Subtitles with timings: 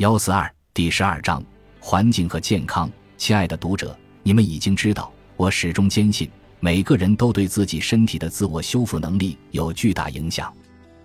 [0.00, 1.44] 幺四二第十二章
[1.78, 2.90] 环境和健康。
[3.18, 6.26] 亲爱的读者，你们已经知道，我始终坚信
[6.58, 10.50] 每个人都对自己身体的自我修复能力有巨大影响。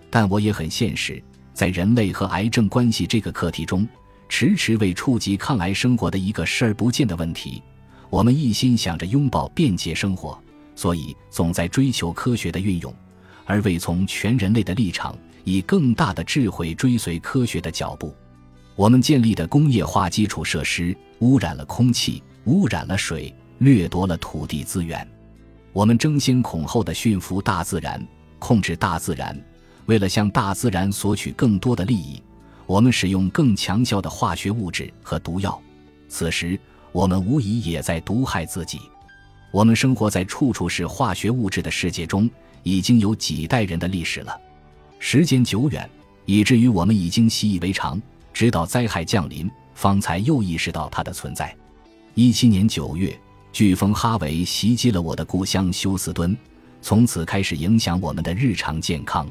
[0.08, 1.22] 但我也很现实，
[1.52, 3.86] 在人类和癌症关系这个课题中，
[4.30, 7.62] 迟迟未触及抗癌生活的一个视而不见的问题。
[8.08, 10.42] 我们一心想着拥抱便捷生活，
[10.74, 12.90] 所以总在追求科学的运用，
[13.44, 18.16] 而未从全人类的立场，以更大的智慧追随科学的脚步。
[18.76, 25.06] 我们建立的工业化基础设施污染了空气，污染了水，掠夺了土地资源。
[25.72, 28.06] 我们争先恐后的驯服大自然，
[28.38, 29.34] 控制大自然，
[29.86, 32.22] 为了向大自然索取更多的利益，
[32.66, 35.58] 我们使用更强效的化学物质和毒药。
[36.06, 36.60] 此时，
[36.92, 38.78] 我们无疑也在毒害自己。
[39.52, 42.28] 我们生活在处处是化学物质的世界中，
[42.62, 44.38] 已经有几代人的历史了，
[44.98, 45.88] 时间久远，
[46.26, 47.98] 以至于我们已经习以为常。
[48.36, 51.56] 直到灾害降临，方才又意识到它的存在。
[52.12, 53.18] 一七年九月，
[53.50, 56.36] 飓风哈维袭击了我的故乡休斯敦，
[56.82, 59.26] 从此开始影响我们的日常健康。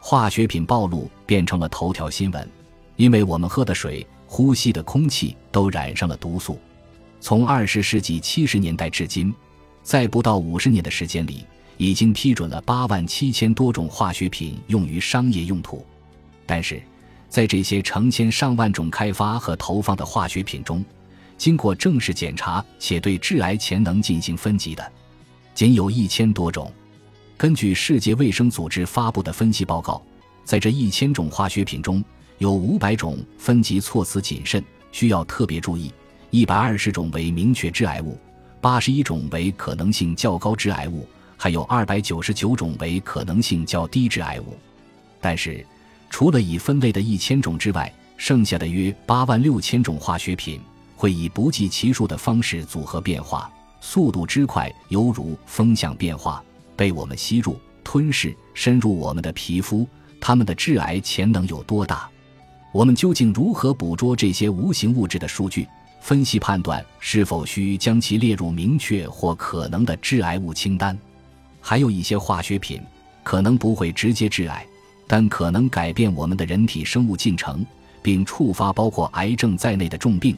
[0.00, 2.50] 化学品暴露变成了头条新闻，
[2.96, 6.58] 因为我们喝的水、呼吸的空气都染上了毒素。
[7.20, 9.32] 从二十世纪七十年代至今，
[9.84, 15.86] 在不到五十年的时间里，已经批准了八万七千多种化学品用于商业用途，
[16.44, 16.82] 但是。
[17.32, 20.84] 在这些成千上万种开发和投放的化学品中，
[21.38, 24.92] 经过正式检查且对致癌潜能进行分级的，
[25.54, 26.70] 仅有一千多种。
[27.38, 30.02] 根据世界卫生组织发布的分析报告，
[30.44, 32.04] 在这一千种化学品中，
[32.36, 35.90] 有五百种分级措辞谨慎，需要特别注意；
[36.28, 38.18] 一百二十种为明确致癌物，
[38.60, 41.08] 八十一种为可能性较高致癌物，
[41.38, 44.54] 还有二百九十九种为可能性较低致癌物。
[45.18, 45.64] 但是，
[46.12, 50.60] 除了已分类的一千种之外，剩下的约八万六千种化学品
[50.94, 56.44] 会以不计其数的方式组合变化，速度之快犹如风向变化，
[56.76, 59.88] 被我们吸入、吞噬，深入我们的皮肤。
[60.20, 62.08] 它们的致癌潜能有多大？
[62.72, 65.66] 我们究竟如何捕捉这些无形物质的数据，
[66.02, 70.96] 分析判断是否需将其列入明确或可能的致癌物清单？
[71.58, 72.80] 还有一些化学品
[73.24, 74.64] 可能不会直接致癌。
[75.12, 77.62] 但可能改变我们的人体生物进程，
[78.00, 80.34] 并触发包括癌症在内的重病。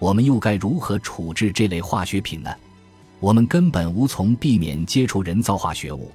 [0.00, 2.52] 我们又该如何处置这类化学品呢？
[3.20, 6.10] 我们根本无从避免接触人造化学物，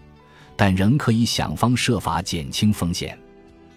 [0.58, 3.18] 但仍可以想方设法减轻风险。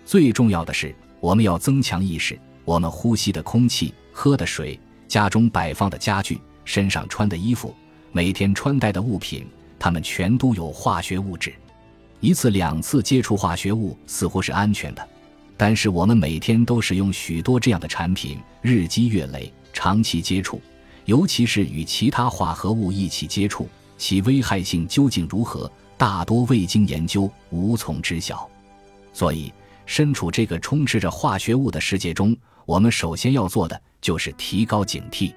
[0.05, 7.73] 最重要的是，我们要增强意识：我们呼吸的空气、喝的水、家中摆放的家具、身上穿的衣服、
[8.11, 9.47] 每天穿戴的物品，
[9.79, 11.55] 它们全都有化学物质。
[12.25, 15.09] 一次两次接触化学物似乎是安全的，
[15.59, 20.59] 但是我们每天都使用许多这样的产品，日积月累，长期接触，
[21.05, 23.69] 尤其是与其他化合物一起接触，
[23.99, 28.49] 其危害性究竟如何，大多未经研究，无从知晓。
[29.13, 29.53] 所以，
[29.85, 35.31] 身处这个充斥着化学物的世界中，我们首先要做的就是提高警惕。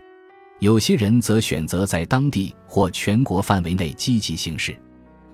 [0.59, 4.74] 有些人则选择在当地或全国范围内积极行事。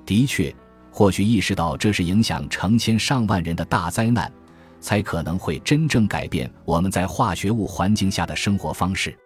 [0.04, 0.52] 的确。
[0.96, 4.32] 或许意识到这是影响成千上万人的大灾难，
[4.80, 9.18] 才可能会真正改变我们在化学物环境下的生活方式。